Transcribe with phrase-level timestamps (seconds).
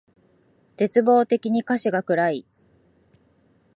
[0.77, 2.47] 絶望的に歌詞が暗い